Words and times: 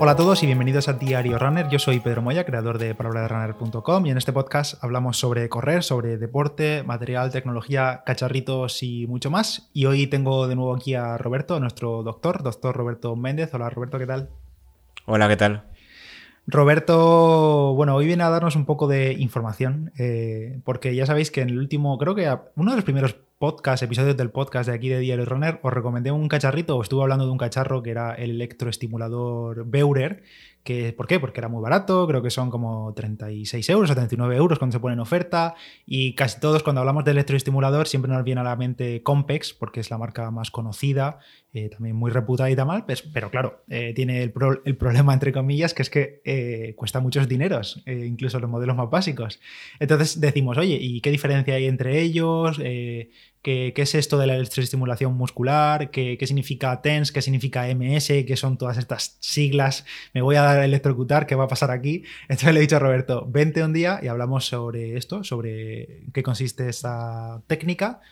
Hola 0.00 0.12
a 0.12 0.16
todos 0.16 0.44
y 0.44 0.46
bienvenidos 0.46 0.86
a 0.86 0.92
Diario 0.92 1.40
Runner. 1.40 1.68
Yo 1.68 1.80
soy 1.80 1.98
Pedro 1.98 2.22
Moya, 2.22 2.46
creador 2.46 2.78
de 2.78 2.94
palabraderunner.com 2.94 4.06
y 4.06 4.10
en 4.12 4.16
este 4.16 4.32
podcast 4.32 4.82
hablamos 4.84 5.16
sobre 5.16 5.48
correr, 5.48 5.82
sobre 5.82 6.18
deporte, 6.18 6.84
material, 6.84 7.32
tecnología, 7.32 8.04
cacharritos 8.06 8.80
y 8.84 9.08
mucho 9.08 9.28
más. 9.28 9.70
Y 9.72 9.86
hoy 9.86 10.06
tengo 10.06 10.46
de 10.46 10.54
nuevo 10.54 10.72
aquí 10.72 10.94
a 10.94 11.18
Roberto, 11.18 11.58
nuestro 11.58 12.04
doctor, 12.04 12.44
doctor 12.44 12.76
Roberto 12.76 13.16
Méndez. 13.16 13.52
Hola 13.54 13.70
Roberto, 13.70 13.98
¿qué 13.98 14.06
tal? 14.06 14.30
Hola, 15.06 15.26
¿qué 15.26 15.36
tal? 15.36 15.64
Roberto, 16.46 17.74
bueno, 17.74 17.96
hoy 17.96 18.06
viene 18.06 18.22
a 18.22 18.30
darnos 18.30 18.54
un 18.54 18.66
poco 18.66 18.86
de 18.86 19.14
información, 19.14 19.92
eh, 19.98 20.60
porque 20.64 20.94
ya 20.94 21.06
sabéis 21.06 21.32
que 21.32 21.40
en 21.40 21.48
el 21.48 21.58
último, 21.58 21.98
creo 21.98 22.14
que 22.14 22.32
uno 22.54 22.70
de 22.70 22.76
los 22.76 22.84
primeros 22.84 23.16
podcast, 23.38 23.84
episodios 23.84 24.16
del 24.16 24.30
podcast 24.30 24.68
de 24.68 24.74
aquí 24.74 24.88
de 24.88 24.98
Diario 24.98 25.24
Runner, 25.24 25.60
os 25.62 25.72
recomendé 25.72 26.10
un 26.10 26.26
cacharrito, 26.26 26.76
os 26.76 26.86
estuve 26.86 27.02
hablando 27.02 27.24
de 27.24 27.30
un 27.30 27.38
cacharro 27.38 27.84
que 27.84 27.90
era 27.90 28.14
el 28.14 28.32
electroestimulador 28.32 29.64
Beurer, 29.64 30.24
que, 30.64 30.92
¿por 30.92 31.06
qué? 31.06 31.20
Porque 31.20 31.40
era 31.40 31.48
muy 31.48 31.62
barato, 31.62 32.06
creo 32.08 32.20
que 32.20 32.30
son 32.30 32.50
como 32.50 32.92
36 32.94 33.70
euros 33.70 33.90
o 33.90 33.94
39 33.94 34.36
euros 34.36 34.58
cuando 34.58 34.74
se 34.74 34.80
pone 34.80 34.94
en 34.94 35.00
oferta, 35.00 35.54
y 35.86 36.14
casi 36.14 36.40
todos 36.40 36.62
cuando 36.64 36.80
hablamos 36.80 37.04
de 37.04 37.12
electroestimulador 37.12 37.86
siempre 37.86 38.12
nos 38.12 38.24
viene 38.24 38.40
a 38.40 38.44
la 38.44 38.56
mente 38.56 39.02
Compex, 39.02 39.54
porque 39.54 39.80
es 39.80 39.90
la 39.90 39.98
marca 39.98 40.30
más 40.30 40.50
conocida, 40.50 41.20
eh, 41.54 41.70
también 41.70 41.96
muy 41.96 42.10
reputada 42.10 42.50
y 42.50 42.56
tal 42.56 42.66
mal, 42.66 42.84
pues, 42.84 43.00
pero 43.00 43.30
claro, 43.30 43.62
eh, 43.68 43.94
tiene 43.94 44.22
el, 44.22 44.32
problema, 44.32 45.14
entre 45.14 45.32
comillas, 45.32 45.72
que 45.72 45.82
es 45.82 45.90
que 45.90 46.20
eh, 46.24 46.74
cuesta 46.76 47.00
muchos 47.00 47.28
dineros, 47.28 47.82
incluso 47.86 48.38
los 48.38 48.50
modelos 48.50 48.76
más 48.76 48.90
básicos. 48.90 49.40
Entonces 49.80 50.20
decimos, 50.20 50.58
oye, 50.58 50.76
¿y 50.78 51.00
qué 51.00 51.10
diferencia 51.10 51.54
hay 51.54 51.66
entre 51.66 52.00
ellos? 52.02 52.60
¿Qué, 53.48 53.72
es 53.74 53.94
esto 53.94 54.18
de 54.18 54.26
la 54.26 54.34
electroestimulación 54.34 55.16
muscular? 55.16 55.90
¿Qué, 55.90 56.18
significa 56.26 56.82
TENS? 56.82 57.12
¿Qué 57.12 57.22
significa 57.22 57.64
MS? 57.74 58.08
¿Qué 58.26 58.36
son 58.36 58.58
todas 58.58 58.76
estas 58.76 59.16
siglas? 59.20 59.86
Me 60.12 60.20
voy 60.20 60.36
a 60.36 60.42
dar 60.42 60.58
a 60.58 60.66
electrocutar, 60.66 61.26
¿qué 61.26 61.34
va 61.34 61.44
a 61.44 61.48
pasar 61.48 61.70
aquí? 61.70 62.04
Entonces 62.28 62.52
le 62.52 62.58
he 62.58 62.60
dicho 62.60 62.76
a 62.76 62.80
Roberto, 62.80 63.26
vente 63.26 63.64
un 63.64 63.72
día 63.72 64.00
y 64.02 64.08
hablamos 64.08 64.44
sobre 64.44 64.98
esto, 64.98 65.24
sobre 65.24 66.02
qué 66.12 66.22
consiste 66.22 66.68
esta 66.68 67.40
técnica, 67.46 68.02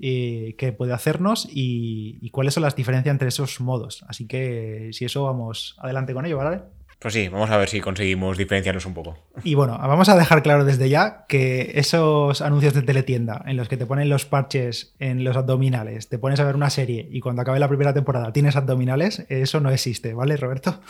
eh, 0.00 0.54
qué 0.56 0.72
puede 0.72 0.94
hacernos 0.94 1.46
y, 1.52 2.30
cuáles 2.30 2.54
son 2.54 2.62
las 2.62 2.74
diferencias 2.74 3.12
entre 3.12 3.28
esos 3.28 3.60
modos. 3.60 4.02
Así 4.08 4.26
que 4.26 4.88
si 4.94 5.04
eso, 5.04 5.24
vamos 5.24 5.76
adelante 5.76 6.14
con 6.14 6.24
ello, 6.24 6.38
¿vale? 6.38 6.62
Pues 6.98 7.12
sí, 7.12 7.28
vamos 7.28 7.50
a 7.50 7.58
ver 7.58 7.68
si 7.68 7.80
conseguimos 7.80 8.38
diferenciarnos 8.38 8.86
un 8.86 8.94
poco. 8.94 9.18
Y 9.44 9.54
bueno, 9.54 9.76
vamos 9.78 10.08
a 10.08 10.16
dejar 10.16 10.42
claro 10.42 10.64
desde 10.64 10.88
ya 10.88 11.26
que 11.28 11.72
esos 11.74 12.40
anuncios 12.40 12.72
de 12.72 12.82
teletienda 12.82 13.42
en 13.46 13.56
los 13.56 13.68
que 13.68 13.76
te 13.76 13.84
ponen 13.84 14.08
los 14.08 14.24
parches 14.24 14.94
en 14.98 15.22
los 15.22 15.36
abdominales, 15.36 16.08
te 16.08 16.18
pones 16.18 16.40
a 16.40 16.44
ver 16.44 16.56
una 16.56 16.70
serie 16.70 17.06
y 17.10 17.20
cuando 17.20 17.42
acabe 17.42 17.58
la 17.58 17.68
primera 17.68 17.92
temporada 17.92 18.32
tienes 18.32 18.56
abdominales, 18.56 19.26
eso 19.28 19.60
no 19.60 19.70
existe, 19.70 20.14
¿vale, 20.14 20.36
Roberto? 20.36 20.80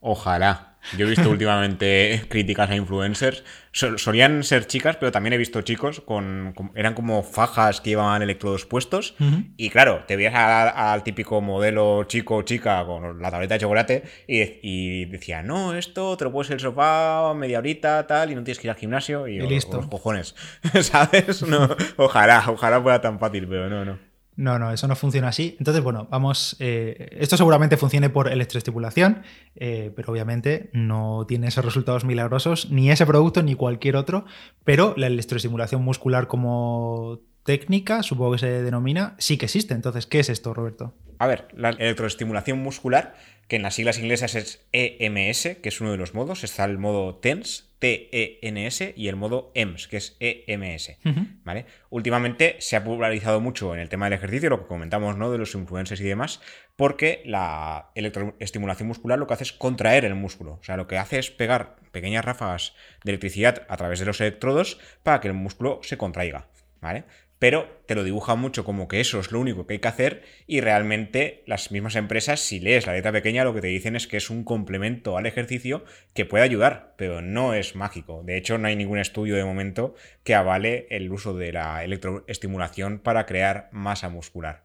Ojalá. 0.00 0.68
Yo 0.96 1.06
he 1.06 1.10
visto 1.10 1.28
últimamente 1.30 2.24
críticas 2.28 2.70
a 2.70 2.76
influencers. 2.76 3.44
solían 3.72 4.42
ser 4.42 4.66
chicas, 4.66 4.96
pero 4.96 5.12
también 5.12 5.32
he 5.32 5.36
visto 5.36 5.60
chicos 5.62 6.00
con. 6.00 6.54
eran 6.74 6.94
como 6.94 7.22
fajas 7.22 7.80
que 7.80 7.90
llevaban 7.90 8.22
electrodos 8.22 8.64
puestos. 8.64 9.14
Y 9.56 9.70
claro, 9.70 10.04
te 10.06 10.16
veías 10.16 10.34
al, 10.34 11.02
típico 11.02 11.40
modelo 11.40 12.04
chico 12.04 12.36
o 12.36 12.42
chica 12.42 12.84
con 12.86 13.20
la 13.20 13.30
tableta 13.30 13.54
de 13.54 13.60
chocolate 13.60 14.02
y, 14.26 14.60
y, 14.62 15.04
decía, 15.06 15.42
no, 15.42 15.74
esto 15.74 16.16
te 16.16 16.24
lo 16.24 16.32
puedes 16.32 16.50
en 16.50 16.54
el 16.54 16.60
sofá 16.60 17.34
media 17.34 17.58
horita, 17.58 18.06
tal, 18.06 18.30
y 18.30 18.34
no 18.34 18.42
tienes 18.42 18.58
que 18.58 18.68
ir 18.68 18.70
al 18.70 18.76
gimnasio. 18.76 19.26
Y, 19.26 19.40
listo. 19.40 19.76
Los 19.76 19.86
cojones. 19.86 20.34
¿Sabes? 20.80 21.42
No, 21.42 21.68
ojalá, 21.96 22.44
ojalá 22.48 22.80
fuera 22.80 23.00
tan 23.00 23.18
fácil, 23.18 23.46
pero 23.48 23.68
no, 23.68 23.84
no. 23.84 24.07
No, 24.38 24.56
no, 24.56 24.70
eso 24.72 24.86
no 24.86 24.94
funciona 24.94 25.28
así. 25.28 25.56
Entonces, 25.58 25.82
bueno, 25.82 26.06
vamos. 26.12 26.54
Eh, 26.60 27.08
esto 27.18 27.36
seguramente 27.36 27.76
funcione 27.76 28.08
por 28.08 28.30
electroestimulación, 28.30 29.22
eh, 29.56 29.92
pero 29.96 30.12
obviamente 30.12 30.70
no 30.72 31.24
tiene 31.26 31.48
esos 31.48 31.64
resultados 31.64 32.04
milagrosos, 32.04 32.70
ni 32.70 32.88
ese 32.88 33.04
producto 33.04 33.42
ni 33.42 33.56
cualquier 33.56 33.96
otro. 33.96 34.26
Pero 34.62 34.94
la 34.96 35.08
electroestimulación 35.08 35.82
muscular 35.82 36.28
como 36.28 37.18
técnica, 37.42 38.04
supongo 38.04 38.32
que 38.32 38.38
se 38.38 38.62
denomina, 38.62 39.16
sí 39.18 39.38
que 39.38 39.46
existe. 39.46 39.74
Entonces, 39.74 40.06
¿qué 40.06 40.20
es 40.20 40.28
esto, 40.28 40.54
Roberto? 40.54 40.94
A 41.18 41.26
ver, 41.26 41.48
la 41.56 41.70
electroestimulación 41.70 42.60
muscular, 42.60 43.16
que 43.48 43.56
en 43.56 43.62
las 43.62 43.74
siglas 43.74 43.98
inglesas 43.98 44.34
es 44.34 44.66
EMS, 44.72 45.56
que 45.62 45.68
es 45.70 45.80
uno 45.80 45.90
de 45.90 45.96
los 45.96 46.14
modos, 46.14 46.44
está 46.44 46.64
el 46.64 46.78
modo 46.78 47.16
TENS, 47.16 47.70
T-E-N-S, 47.78 48.92
y 48.96 49.08
el 49.08 49.16
modo 49.16 49.52
EMS, 49.54 49.88
que 49.88 49.96
es 49.96 50.16
EMS. 50.20 50.98
¿vale? 51.44 51.64
Últimamente 51.88 52.56
se 52.58 52.76
ha 52.76 52.84
popularizado 52.84 53.40
mucho 53.40 53.74
en 53.74 53.80
el 53.80 53.88
tema 53.88 54.06
del 54.06 54.14
ejercicio, 54.14 54.50
lo 54.50 54.60
que 54.60 54.66
comentamos 54.66 55.16
¿no? 55.16 55.30
de 55.30 55.38
los 55.38 55.54
influencers 55.54 56.00
y 56.00 56.04
demás, 56.04 56.40
porque 56.76 57.22
la 57.24 57.90
electroestimulación 57.94 58.88
muscular 58.88 59.18
lo 59.18 59.26
que 59.26 59.34
hace 59.34 59.44
es 59.44 59.52
contraer 59.52 60.04
el 60.04 60.14
músculo. 60.14 60.58
O 60.60 60.64
sea, 60.64 60.76
lo 60.76 60.86
que 60.86 60.98
hace 60.98 61.18
es 61.18 61.30
pegar 61.30 61.76
pequeñas 61.90 62.24
ráfagas 62.24 62.74
de 63.02 63.12
electricidad 63.12 63.66
a 63.68 63.76
través 63.78 63.98
de 63.98 64.06
los 64.06 64.20
electrodos 64.20 64.78
para 65.02 65.20
que 65.20 65.28
el 65.28 65.34
músculo 65.34 65.80
se 65.82 65.96
contraiga. 65.96 66.48
¿Vale? 66.80 67.04
Pero 67.38 67.82
te 67.86 67.94
lo 67.94 68.04
dibuja 68.04 68.34
mucho 68.34 68.64
como 68.64 68.88
que 68.88 69.00
eso 69.00 69.20
es 69.20 69.30
lo 69.30 69.40
único 69.40 69.66
que 69.66 69.74
hay 69.74 69.78
que 69.78 69.88
hacer 69.88 70.22
y 70.46 70.60
realmente 70.60 71.42
las 71.46 71.70
mismas 71.70 71.94
empresas, 71.96 72.40
si 72.40 72.58
lees 72.58 72.86
la 72.86 72.94
letra 72.94 73.12
pequeña, 73.12 73.44
lo 73.44 73.54
que 73.54 73.60
te 73.60 73.68
dicen 73.68 73.96
es 73.96 74.06
que 74.06 74.16
es 74.16 74.30
un 74.30 74.44
complemento 74.44 75.16
al 75.16 75.26
ejercicio 75.26 75.84
que 76.14 76.24
puede 76.24 76.44
ayudar, 76.44 76.94
pero 76.96 77.22
no 77.22 77.54
es 77.54 77.76
mágico. 77.76 78.22
De 78.24 78.36
hecho, 78.36 78.58
no 78.58 78.66
hay 78.66 78.76
ningún 78.76 78.98
estudio 78.98 79.36
de 79.36 79.44
momento 79.44 79.94
que 80.24 80.34
avale 80.34 80.86
el 80.90 81.10
uso 81.12 81.34
de 81.34 81.52
la 81.52 81.84
electroestimulación 81.84 82.98
para 82.98 83.26
crear 83.26 83.68
masa 83.72 84.08
muscular. 84.08 84.64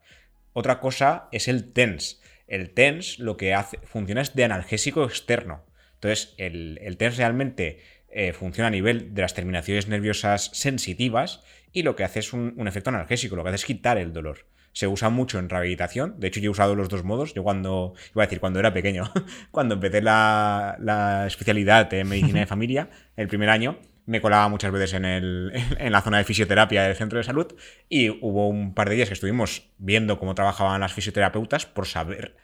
Otra 0.53 0.79
cosa 0.79 1.27
es 1.31 1.47
el 1.47 1.71
TENS. 1.71 2.21
El 2.47 2.71
TENS 2.71 3.19
lo 3.19 3.37
que 3.37 3.53
hace, 3.53 3.79
funciona 3.83 4.21
es 4.21 4.35
de 4.35 4.43
analgésico 4.43 5.03
externo. 5.03 5.65
Entonces, 5.95 6.33
el, 6.37 6.79
el 6.81 6.97
TENS 6.97 7.17
realmente 7.17 7.79
eh, 8.15 8.33
funciona 8.33 8.67
a 8.67 8.71
nivel 8.71 9.15
de 9.15 9.23
las 9.23 9.33
terminaciones 9.33 9.87
nerviosas 9.87 10.51
sensitivas 10.53 11.41
y 11.73 11.81
lo 11.81 11.95
que 11.95 12.03
hace 12.03 12.19
es 12.19 12.31
un, 12.31 12.67
efecto 12.67 12.91
analgésico, 12.91 13.35
lo 13.35 13.43
que 13.43 13.49
hace 13.49 13.55
es 13.55 13.65
quitar 13.65 13.97
el 13.97 14.13
dolor. 14.13 14.45
Se 14.71 14.87
usa 14.87 15.09
mucho 15.09 15.39
en 15.39 15.49
rehabilitación, 15.49 16.19
de 16.19 16.27
hecho 16.27 16.39
yo 16.39 16.47
he 16.47 16.51
usado 16.51 16.75
los 16.75 16.87
dos 16.87 17.03
modos, 17.03 17.33
yo 17.33 17.43
cuando, 17.43 17.93
iba 18.13 18.23
a 18.23 18.27
decir 18.27 18.39
cuando 18.39 18.59
era 18.59 18.73
pequeño, 18.73 19.11
cuando 19.51 19.75
empecé 19.75 20.01
la, 20.01 21.25
especialidad 21.27 21.91
en 21.93 22.07
medicina 22.07 22.39
de 22.39 22.45
familia, 22.47 22.89
el 23.17 23.27
primer 23.27 23.49
año, 23.49 23.79
me 24.05 24.21
colaba 24.21 24.47
muchas 24.49 24.71
veces 24.71 24.93
en, 24.93 25.05
el, 25.05 25.51
en, 25.79 25.91
la 25.91 26.01
zona 26.01 26.19
de 26.19 26.23
fisioterapia 26.23 26.83
del 26.83 26.95
centro 26.95 27.17
de 27.17 27.23
salud 27.23 27.47
y 27.89 28.09
hubo 28.09 28.47
un 28.47 28.73
par 28.73 28.89
de 28.89 28.95
días 28.95 29.09
que 29.09 29.13
estuvimos 29.13 29.69
viendo 29.77 30.19
cómo 30.19 30.35
trabajaban 30.35 30.81
las 30.81 30.93
fisioterapeutas 30.93 31.65
por 31.65 31.87
saber 31.87 32.35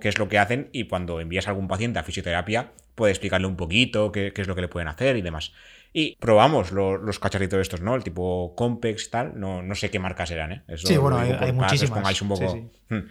qué 0.00 0.08
es 0.08 0.18
lo 0.18 0.28
que 0.28 0.38
hacen 0.38 0.68
y 0.72 0.86
cuando 0.86 1.20
envías 1.20 1.48
a 1.48 1.50
algún 1.50 1.66
paciente 1.66 1.98
a 1.98 2.04
fisioterapia 2.04 2.72
puede 2.94 3.12
explicarle 3.12 3.48
un 3.48 3.56
poquito 3.56 4.12
qué, 4.12 4.32
qué 4.32 4.42
es 4.42 4.48
lo 4.48 4.54
que 4.54 4.60
le 4.60 4.68
pueden 4.68 4.88
hacer 4.88 5.16
y 5.16 5.22
demás. 5.22 5.52
Y 5.92 6.16
probamos 6.16 6.72
los 6.72 7.18
cacharritos 7.18 7.60
estos, 7.60 7.80
¿no? 7.80 7.94
El 7.94 8.02
tipo 8.02 8.54
Compex, 8.56 9.10
tal. 9.10 9.38
No, 9.38 9.62
no 9.62 9.74
sé 9.74 9.90
qué 9.90 9.98
marcas 9.98 10.30
eran, 10.30 10.52
¿eh? 10.52 10.62
sí, 10.76 10.96
bueno, 10.96 11.18
hay, 11.18 11.52
muchísimas. 11.52 12.22
un 12.22 12.28
poco... 12.28 12.70
Hmm. 12.88 13.08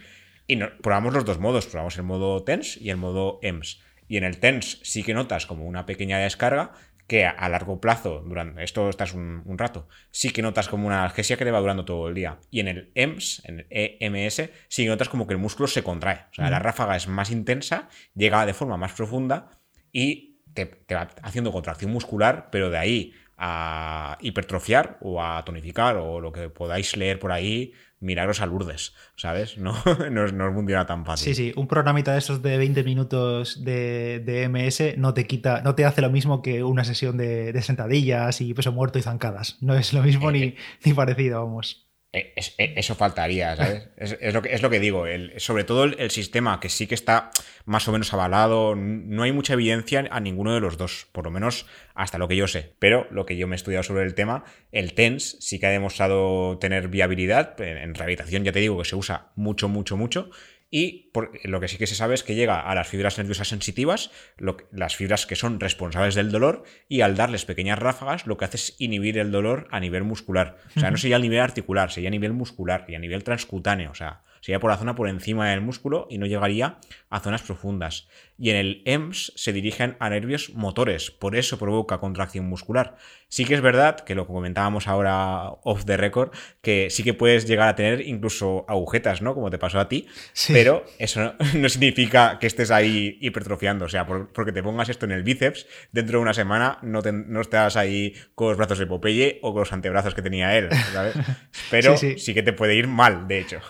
Y 0.48 0.56
probamos 0.82 1.14
los 1.14 1.24
dos 1.24 1.38
modos. 1.38 1.66
Probamos 1.66 1.96
el 1.96 2.02
modo 2.02 2.42
TENS 2.42 2.76
y 2.78 2.90
el 2.90 2.96
modo 2.96 3.38
EMS. 3.42 3.80
Y 4.08 4.16
en 4.16 4.24
el 4.24 4.38
TENS 4.38 4.80
sí 4.82 5.04
que 5.04 5.14
notas 5.14 5.46
como 5.46 5.64
una 5.64 5.86
pequeña 5.86 6.18
descarga 6.18 6.72
que 7.06 7.26
a, 7.26 7.48
largo 7.48 7.80
plazo, 7.80 8.22
durante 8.26 8.62
esto 8.64 8.88
estás 8.88 9.12
un, 9.12 9.42
rato, 9.58 9.88
sí 10.10 10.30
que 10.30 10.40
notas 10.40 10.68
como 10.68 10.86
una 10.86 11.00
analgesia 11.00 11.36
que 11.36 11.44
te 11.44 11.50
va 11.50 11.60
durando 11.60 11.84
todo 11.84 12.08
el 12.08 12.14
día. 12.14 12.38
Y 12.50 12.60
en 12.60 12.68
el 12.68 12.92
EMS, 12.94 13.42
en 13.44 13.66
el 13.68 13.96
EMS, 14.00 14.50
sí 14.68 14.84
que 14.84 14.88
notas 14.88 15.08
como 15.08 15.26
que 15.26 15.34
el 15.34 15.38
músculo 15.38 15.66
se 15.66 15.82
contrae. 15.82 16.26
O 16.30 16.34
sea, 16.34 16.50
la 16.50 16.58
ráfaga 16.58 16.96
es 16.96 17.08
más 17.08 17.30
intensa, 17.30 17.88
llega 18.14 18.46
de 18.46 18.54
forma 18.54 18.76
más 18.76 18.92
profunda 18.92 19.50
y 19.92 20.31
te, 20.54 20.94
va 20.94 21.08
haciendo 21.22 21.52
contracción 21.52 21.90
muscular, 21.90 22.48
pero 22.50 22.70
de 22.70 22.78
ahí 22.78 23.14
a 23.36 24.18
hipertrofiar 24.20 24.98
o 25.00 25.22
a 25.22 25.44
tonificar 25.44 25.96
o 25.96 26.20
lo 26.20 26.32
que 26.32 26.48
podáis 26.48 26.96
leer 26.96 27.18
por 27.18 27.32
ahí, 27.32 27.72
milagros 27.98 28.40
a 28.40 28.46
Lourdes, 28.46 28.94
¿sabes? 29.16 29.58
No, 29.62 29.74
no, 30.10 30.26
no 30.28 30.52
funciona 30.52 30.86
tan 30.86 31.04
fácil. 31.04 31.34
Sí, 31.34 31.50
sí, 31.50 31.52
un 31.56 31.66
programita 31.66 32.12
de 32.12 32.18
esos 32.18 32.42
de 32.42 32.56
20 32.56 32.84
minutos 32.84 33.64
de, 33.64 34.20
de, 34.24 34.48
MS 34.48 34.98
no 34.98 35.14
te 35.14 35.26
quita, 35.26 35.62
no 35.62 35.74
te 35.74 35.84
hace 35.84 36.02
lo 36.02 36.10
mismo 36.10 36.42
que 36.42 36.62
una 36.62 36.84
sesión 36.84 37.16
de, 37.16 37.60
sentadillas 37.62 38.40
y 38.40 38.54
peso 38.54 38.72
muerto 38.72 38.98
y 38.98 39.02
zancadas. 39.02 39.58
No 39.60 39.74
es 39.74 39.92
lo 39.92 40.02
mismo 40.02 40.30
ni, 40.30 40.42
eh, 40.42 40.56
ni 40.84 40.92
parecido, 40.92 41.44
vamos. 41.44 41.91
Eh, 42.14 42.34
eh, 42.58 42.74
eso 42.76 42.94
faltaría, 42.94 43.56
¿sabes? 43.56 43.88
Es, 43.96 44.34
lo, 44.34 44.42
que, 44.42 44.52
es 44.52 44.60
lo 44.60 44.68
que 44.68 44.80
digo. 44.80 45.06
sobre 45.38 45.64
todo 45.64 45.84
el, 45.84 46.10
sistema, 46.10 46.60
que 46.60 46.68
sí 46.68 46.86
que 46.86 46.94
está 46.94 47.30
más 47.64 47.88
o 47.88 47.92
menos 47.92 48.12
avalado, 48.12 48.74
no 48.76 49.22
hay 49.22 49.32
mucha 49.32 49.54
evidencia 49.54 50.06
a 50.10 50.20
ninguno 50.20 50.52
de 50.52 50.60
los 50.60 50.76
dos, 50.76 51.06
por 51.12 51.24
lo 51.24 51.30
menos 51.30 51.66
hasta 51.94 52.18
lo 52.18 52.28
que 52.28 52.36
yo 52.36 52.46
sé. 52.48 52.74
Pero 52.78 53.06
lo 53.10 53.24
que 53.24 53.38
yo 53.38 53.48
me 53.48 53.54
he 53.54 53.56
estudiado 53.56 53.82
sobre 53.82 54.04
el 54.04 54.14
tema, 54.14 54.44
el 54.72 54.92
TENS 54.92 55.38
sí 55.40 55.58
que 55.58 55.66
ha 55.66 55.70
demostrado 55.70 56.58
tener 56.58 56.88
viabilidad. 56.88 57.58
En, 57.60 57.94
rehabilitación 57.94 58.44
ya 58.44 58.52
te 58.52 58.60
digo 58.60 58.76
que 58.76 58.84
se 58.84 58.96
usa 58.96 59.32
mucho, 59.34 59.70
mucho, 59.70 59.96
mucho. 59.96 60.28
Y 60.74 61.10
lo 61.44 61.60
que 61.60 61.68
sí 61.68 61.76
que 61.76 61.86
se 61.86 61.94
sabe 61.94 62.14
es 62.14 62.22
que 62.22 62.34
llega 62.34 62.58
a 62.58 62.74
las 62.74 62.88
fibras 62.88 63.18
nerviosas 63.18 63.48
sensitivas, 63.48 64.10
las 64.72 64.96
fibras 64.96 65.26
que 65.26 65.36
son 65.36 65.60
responsables 65.60 66.14
del 66.14 66.32
dolor, 66.32 66.64
y 66.88 67.02
al 67.02 67.14
darles 67.14 67.44
pequeñas 67.44 67.78
ráfagas, 67.78 68.26
lo 68.26 68.38
que 68.38 68.46
hace 68.46 68.56
es 68.56 68.76
inhibir 68.78 69.18
el 69.18 69.30
dolor 69.30 69.68
a 69.70 69.80
nivel 69.80 70.02
muscular. 70.02 70.56
O 70.74 70.80
sea, 70.80 70.90
no 70.90 70.96
sería 70.96 71.16
a 71.16 71.18
nivel 71.18 71.40
articular, 71.40 71.92
sería 71.92 72.08
a 72.08 72.10
nivel 72.10 72.32
muscular 72.32 72.86
y 72.88 72.94
a 72.94 72.98
nivel 72.98 73.22
transcutáneo. 73.22 73.90
O 73.90 73.94
sea, 73.94 74.22
sería 74.42 74.60
por 74.60 74.70
la 74.70 74.76
zona 74.76 74.94
por 74.94 75.08
encima 75.08 75.48
del 75.48 75.62
músculo 75.62 76.06
y 76.10 76.18
no 76.18 76.26
llegaría 76.26 76.78
a 77.08 77.20
zonas 77.20 77.42
profundas. 77.42 78.08
Y 78.36 78.50
en 78.50 78.56
el 78.56 78.82
EMS 78.86 79.32
se 79.36 79.52
dirigen 79.52 79.96
a 80.00 80.10
nervios 80.10 80.50
motores, 80.54 81.12
por 81.12 81.36
eso 81.36 81.58
provoca 81.58 81.98
contracción 81.98 82.46
muscular. 82.46 82.96
Sí 83.28 83.44
que 83.44 83.54
es 83.54 83.60
verdad, 83.60 84.00
que 84.00 84.14
lo 84.14 84.26
comentábamos 84.26 84.88
ahora 84.88 85.44
off 85.62 85.84
the 85.84 85.96
record, 85.96 86.32
que 86.60 86.90
sí 86.90 87.04
que 87.04 87.14
puedes 87.14 87.46
llegar 87.46 87.68
a 87.68 87.76
tener 87.76 88.00
incluso 88.00 88.64
agujetas, 88.68 89.22
¿no? 89.22 89.34
Como 89.34 89.48
te 89.48 89.58
pasó 89.58 89.78
a 89.78 89.88
ti, 89.88 90.08
pero 90.48 90.84
eso 90.98 91.34
no, 91.54 91.68
significa 91.68 92.38
que 92.40 92.48
estés 92.48 92.70
ahí 92.70 93.16
hipertrofiando, 93.20 93.84
o 93.84 93.88
sea, 93.88 94.06
porque 94.06 94.52
te 94.52 94.62
pongas 94.62 94.88
esto 94.88 95.06
en 95.06 95.12
el 95.12 95.22
bíceps, 95.22 95.66
dentro 95.92 96.18
de 96.18 96.22
una 96.22 96.34
semana 96.34 96.78
no, 96.82 97.00
te, 97.00 97.12
no 97.12 97.40
estás 97.40 97.76
ahí 97.76 98.14
con 98.34 98.48
los 98.48 98.56
brazos 98.56 98.78
de 98.80 98.86
Popeye 98.86 99.38
o 99.42 99.52
con 99.52 99.60
los 99.60 99.72
antebrazos 99.72 100.14
que 100.14 100.22
tenía 100.22 100.58
él, 100.58 100.68
¿sabes? 100.92 101.14
Pero 101.70 101.96
sí, 101.96 102.34
que 102.34 102.42
te 102.42 102.52
puede 102.52 102.74
ir 102.74 102.88
mal, 102.88 103.28
de 103.28 103.38
hecho. 103.38 103.60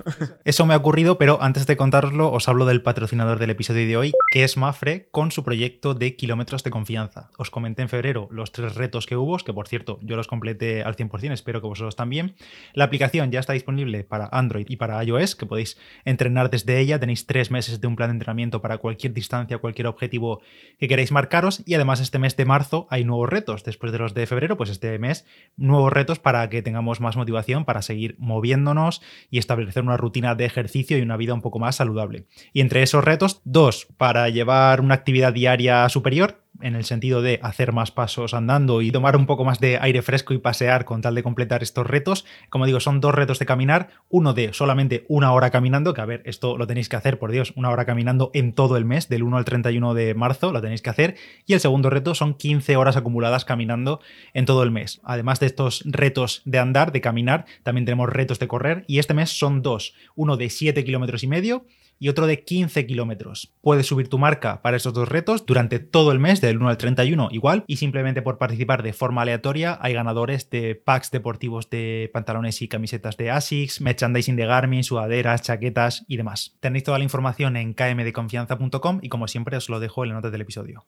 Eso 0.45 0.62
me 0.67 0.75
ha 0.75 0.79
ocurrido, 0.79 1.19
pero 1.19 1.43
antes 1.43 1.67
de 1.67 1.76
contároslo, 1.76 2.31
os 2.31 2.49
hablo 2.49 2.67
del 2.67 2.82
patrocinador 2.82 3.38
del 3.38 3.50
episodio 3.50 3.87
de 3.87 3.97
hoy, 3.97 4.12
que 4.32 4.44
es 4.44 4.56
Mafre, 4.56 5.09
con 5.11 5.31
su 5.31 5.44
proyecto 5.44 5.94
de 5.94 6.14
kilómetros 6.17 6.62
de 6.62 6.70
confianza. 6.70 7.31
Os 7.38 7.50
comenté 7.50 7.82
en 7.82 7.88
febrero 7.88 8.29
los 8.31 8.53
tres 8.53 8.75
retos 8.75 9.06
que 9.06 9.17
hubo, 9.17 9.37
que 9.38 9.53
por 9.53 9.69
cierto 9.69 9.99
yo 10.03 10.17
los 10.17 10.29
completé 10.29 10.82
al 10.82 10.97
100%, 10.97 11.32
espero 11.32 11.61
que 11.61 11.67
vosotros 11.67 11.97
también. 11.97 12.35
La 12.75 12.85
aplicación 12.85 13.31
ya 13.31 13.41
está 13.41 13.55
disponible 13.55 14.05
para 14.05 14.29
Android 14.31 14.67
y 14.69 14.76
para 14.76 15.03
iOS, 15.03 15.37
que 15.37 15.47
podéis 15.47 15.79
entrenar 16.05 16.50
desde 16.50 16.79
ella. 16.79 17.00
Tenéis 17.00 17.26
tres 17.26 17.50
meses 17.50 17.81
de 17.81 17.87
un 17.87 17.97
plan 17.97 18.11
de 18.11 18.15
entrenamiento 18.15 18.61
para 18.61 18.79
cualquier 18.79 19.12
distancia, 19.12 19.58
cualquier 19.58 19.87
objetivo 19.87 20.43
que 20.79 20.88
queráis 20.88 21.12
marcaros. 21.12 21.62
Y 21.67 21.75
además 21.75 22.00
este 22.00 22.19
mes 22.19 22.37
de 22.37 22.44
marzo 22.44 22.87
hay 22.91 23.05
nuevos 23.05 23.29
retos. 23.29 23.65
Después 23.65 23.93
de 23.93 23.99
los 23.99 24.15
de 24.15 24.26
febrero, 24.26 24.56
pues 24.56 24.70
este 24.70 24.99
mes 24.99 25.26
nuevos 25.56 25.93
retos 25.93 26.19
para 26.19 26.49
que 26.49 26.62
tengamos 26.62 27.00
más 27.00 27.17
motivación 27.17 27.65
para 27.65 27.82
seguir 27.82 28.17
moviéndonos 28.19 29.03
y 29.31 29.38
establecer 29.38 29.82
una 29.82 29.97
rutina 29.97 30.35
de 30.35 30.52
ejercicio 30.53 30.97
y 30.97 31.03
una 31.03 31.17
vida 31.17 31.35
un 31.35 31.43
poco 31.43 31.59
más 31.59 31.77
saludable. 31.77 32.27
Y 32.53 32.61
entre 32.61 32.83
esos 32.83 33.03
retos, 33.03 33.41
dos 33.45 33.89
para 33.97 34.29
llevar 34.29 34.81
una 34.81 34.95
actividad 34.95 35.33
diaria 35.33 35.89
superior 35.89 36.42
en 36.61 36.75
el 36.75 36.85
sentido 36.85 37.23
de 37.23 37.41
hacer 37.43 37.73
más 37.73 37.91
pasos 37.91 38.35
andando 38.35 38.83
y 38.83 38.91
tomar 38.91 39.17
un 39.17 39.27
poco 39.27 39.45
más 39.45 39.61
de 39.61 39.79
aire 39.81 40.03
fresco 40.03 40.35
y 40.35 40.39
pasear 40.39 40.85
con 40.85 41.01
tal 41.01 41.15
de 41.15 41.23
completar 41.23 41.63
estos 41.63 41.87
retos. 41.87 42.25
Como 42.51 42.67
digo, 42.67 42.81
son 42.81 43.01
dos 43.01 43.15
retos 43.15 43.39
de 43.39 43.47
caminar, 43.47 43.89
uno 44.11 44.35
de 44.35 44.53
solamente 44.53 45.05
una 45.09 45.33
hora 45.33 45.51
caminando, 45.51 45.95
que 45.95 46.01
a 46.01 46.07
ver, 46.07 46.23
esto 46.25 46.57
lo 46.57 46.67
tenéis 46.67 46.89
que 46.89 46.97
hacer, 46.97 47.19
por 47.19 47.33
Dios, 47.33 47.53
una 47.57 47.71
hora 47.71 47.85
caminando 47.85 48.31
en 48.35 48.53
todo 48.53 48.77
el 48.77 48.85
mes, 48.85 49.09
del 49.09 49.23
1 49.23 49.37
al 49.37 49.45
31 49.45 49.95
de 49.95 50.15
marzo, 50.15 50.53
lo 50.53 50.61
tenéis 50.61 50.83
que 50.83 50.91
hacer, 50.91 51.17
y 51.47 51.55
el 51.55 51.61
segundo 51.61 51.91
reto 51.91 52.15
son 52.15 52.35
15 52.35 52.77
horas 52.77 52.97
acumuladas 52.97 53.45
caminando 53.45 54.01
en 54.35 54.45
todo 54.45 54.63
el 54.63 54.71
mes. 54.71 55.01
Además 55.05 55.41
de 55.41 55.47
estos 55.47 55.83
retos 55.85 56.43
de 56.45 56.59
andar, 56.59 56.93
de 56.93 57.01
caminar, 57.01 57.47
también 57.63 57.85
tenemos 57.85 58.09
retos 58.09 58.39
de 58.39 58.49
correr, 58.49 58.85
y 58.87 58.99
este 58.99 59.15
mes 59.15 59.31
son 59.31 59.63
dos, 59.63 59.95
uno 60.15 60.37
de 60.37 60.51
7 60.51 60.85
kilómetros 60.85 61.23
y 61.23 61.27
medio, 61.27 61.67
y 62.03 62.09
otro 62.09 62.27
de 62.27 62.43
15 62.43 62.85
kilómetros. 62.85 63.55
Puedes 63.61 63.87
subir 63.87 64.09
tu 64.09 64.19
marca 64.19 64.61
para 64.61 64.77
estos 64.77 64.93
dos 64.93 65.09
retos 65.09 65.47
durante 65.47 65.79
todo 65.79 66.11
el 66.11 66.19
mes, 66.19 66.41
del 66.41 66.57
1 66.57 66.69
al 66.69 66.77
31 66.77 67.29
igual, 67.31 67.63
y 67.69 67.77
simplemente 67.77 68.23
por 68.23 68.39
participar 68.39 68.83
de 68.83 68.93
forma 68.93 69.23
aleatoria 69.23 69.79
hay 69.81 69.95
ganadores 69.95 70.51
de 70.51 70.75
packs 70.75 71.13
deportivos 71.13 71.71
de 71.71 72.11
pantalones 72.13 72.61
y 72.61 72.67
camisetas 72.67 73.17
de 73.17 73.31
ASICS, 73.31 73.81
merchandising 73.83 74.35
de 74.35 74.47
Garmin, 74.47 74.83
sudaderas, 74.83 75.43
chaquetas 75.43 76.05
y 76.09 76.17
demás. 76.17 76.57
Tenéis 76.59 76.83
toda 76.83 76.99
la 76.99 77.05
información 77.05 77.57
en 77.57 77.73
kmdeconfianza.com 77.73 78.99
y 79.01 79.09
como 79.09 79.29
siempre 79.29 79.57
os 79.57 79.69
lo 79.69 79.79
dejo 79.79 80.03
en 80.03 80.09
la 80.09 80.17
nota 80.17 80.31
del 80.31 80.41
episodio. 80.41 80.85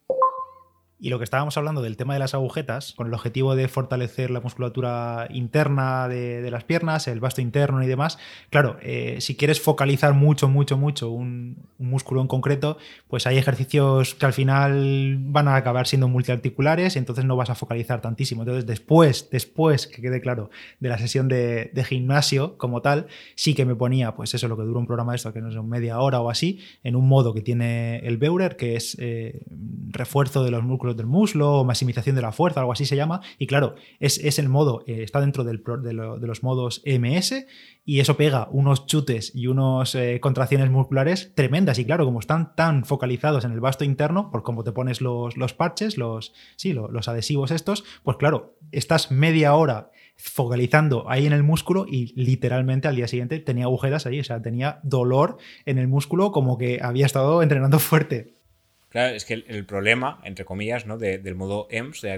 Y 1.05 1.11
lo 1.11 1.19
que 1.19 1.25
estábamos 1.25 1.59
hablando 1.59 1.83
del 1.83 1.99
tema 1.99 2.15
de 2.15 2.19
las 2.19 2.33
agujetas, 2.33 2.95
con 2.95 3.09
el 3.09 3.13
objetivo 3.13 3.55
de 3.55 3.69
fortalecer 3.69 4.31
la 4.31 4.41
musculatura 4.41 5.29
interna 5.29 6.09
de, 6.09 6.51
las 6.51 6.65
piernas, 6.65 7.09
el 7.09 7.21
vasto 7.21 7.43
interno 7.43 7.83
y 7.83 7.87
demás, 7.87 8.17
claro, 8.49 8.79
eh, 8.81 9.19
si 9.21 9.37
quieres 9.37 9.61
focalizar 9.61 10.15
mucho, 10.15 10.49
mucho, 10.49 10.79
mucho 10.79 11.11
un, 11.11 11.59
músculo 11.79 12.21
en 12.21 12.27
concreto, 12.27 12.79
pues 13.09 13.27
hay 13.27 13.37
ejercicios 13.37 14.15
que 14.15 14.27
al 14.27 14.33
final 14.33 15.17
van 15.21 15.49
a 15.49 15.57
acabar 15.57 15.87
siendo 15.87 16.09
multiarticulares 16.09 16.97
y 16.97 16.99
entonces 16.99 17.25
no 17.25 17.37
vas 17.37 17.51
a 17.51 17.55
focalizar 17.55 18.01
tantísimo. 18.01 18.43
Entonces, 18.43 18.67
después, 18.67 19.29
después, 19.31 19.87
que 19.87 20.01
quede 20.01 20.21
claro, 20.21 20.51
de 20.81 20.89
la 20.89 20.99
sesión 20.99 21.29
de, 21.29 21.71
gimnasio 21.87 22.57
como 22.57 22.81
tal, 22.81 23.07
sí 23.35 23.55
que 23.55 23.67
me 23.67 23.75
ponía, 23.75 24.15
pues 24.15 24.33
eso, 24.33 24.49
lo 24.49 24.57
que 24.57 24.63
dura 24.63 24.81
un 24.81 24.87
programa 24.87 25.13
de 25.13 25.17
esto, 25.17 25.33
que 25.33 25.43
no 25.43 25.51
es 25.51 25.63
media 25.63 26.01
hora 26.01 26.21
o 26.21 26.31
así, 26.31 26.61
en 26.83 26.97
un 26.97 27.07
modo 27.07 27.35
que 27.35 27.43
tiene 27.43 27.99
el 27.99 28.17
Beurer, 28.17 28.57
que 28.57 28.77
es 28.77 28.97
eh, 28.99 29.43
refuerzo 29.91 30.43
de 30.45 30.51
los 30.51 30.63
músculos 30.63 30.94
del 30.95 31.07
muslo 31.07 31.61
o 31.61 31.65
maximización 31.65 32.17
de 32.17 32.23
la 32.23 32.33
fuerza, 32.33 32.61
algo 32.61 32.73
así 32.73 32.85
se 32.87 32.97
llama. 32.97 33.21
Y 33.39 33.47
claro, 33.47 33.75
es, 34.01 34.19
es 34.19 34.39
el 34.39 34.49
modo, 34.49 34.83
eh, 34.87 35.03
está 35.03 35.21
dentro 35.21 35.45
del, 35.45 35.63
de, 35.83 35.93
los 36.27 36.43
modos 36.43 36.83
MS 36.87 37.47
y 37.85 38.01
eso 38.01 38.17
pega 38.17 38.49
unos 38.51 38.87
chutes 38.87 39.33
y 39.35 39.47
unas 39.47 39.95
eh, 39.95 40.19
contracciones 40.21 40.71
musculares 40.71 41.33
tremendas. 41.35 41.79
Y 41.79 41.85
claro, 41.85 42.05
como 42.05 42.21
están 42.21 42.55
tan 42.57 42.85
focalizados 42.85 43.45
en 43.45 43.53
el 43.53 43.61
vasto 43.61 43.85
interno, 43.85 44.31
por 44.31 44.43
cómo 44.43 44.65
te 44.65 44.73
pones 44.73 45.01
los, 45.01 45.37
los 45.37 45.53
parches, 45.53 45.99
los, 45.99 46.35
sí, 46.57 46.75
adhesivos 47.07 47.51
estos, 47.51 47.85
pues 48.03 48.17
claro, 48.17 48.57
estás 48.73 49.11
media 49.11 49.55
hora 49.55 49.91
focalizando 50.17 51.11
ahí 51.11 51.27
en 51.27 51.33
el 51.33 51.43
músculo 51.43 51.87
y 51.89 52.13
literalmente 52.15 52.89
al 52.89 52.97
día 52.97 53.09
siguiente 53.09 53.41
tenía 53.41 53.65
agujetas 53.65 54.07
ahí, 54.07 54.21
o 54.21 54.25
sea, 54.25 54.41
tenía 54.41 54.81
dolor 54.83 55.39
en 55.67 55.79
el 55.79 55.89
músculo 55.89 56.31
como 56.33 56.57
que 56.57 56.81
había 56.83 57.07
estado 57.07 57.43
entrenando 57.43 57.79
fuerte. 57.81 58.34
Claro, 58.95 59.17
es 59.17 59.25
que 59.25 59.43
el, 59.49 59.67
problema, 59.67 60.21
entre 60.23 60.45
comillas, 60.45 60.87
¿no? 60.87 60.99
del 60.99 61.35
modo 61.35 61.67
EMS, 61.69 62.01
de 62.01 62.15